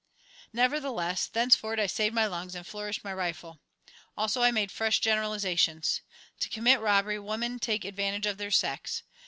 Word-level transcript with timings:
Nevertheless, 0.51 1.27
thenceforward 1.27 1.79
I 1.79 1.85
saved 1.85 2.15
my 2.15 2.25
lungs 2.25 2.55
and 2.55 2.65
flourished 2.65 3.03
my 3.03 3.13
rifle. 3.13 3.59
Also, 4.17 4.41
I 4.41 4.49
made 4.49 4.71
fresh 4.71 4.99
generalizations. 4.99 6.01
To 6.39 6.49
commit 6.49 6.79
robbery 6.79 7.19
women 7.19 7.59
take 7.59 7.85
advantage 7.85 8.25
of 8.25 8.39
their 8.39 8.49
sex. 8.49 9.03